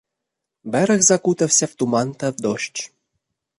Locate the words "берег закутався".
0.63-1.65